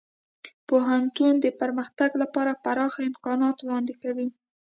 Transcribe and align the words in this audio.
پوهنتون 0.67 1.33
د 1.41 1.45
پرمختګ 1.59 2.09
لپاره 2.21 2.59
پراخه 2.63 3.01
امکانات 3.09 3.57
وړاندې 3.59 3.93
کوي. 4.03 4.27